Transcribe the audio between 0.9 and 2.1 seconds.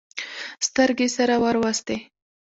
يې سره ور وستې.